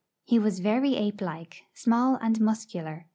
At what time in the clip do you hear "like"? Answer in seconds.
1.21-1.61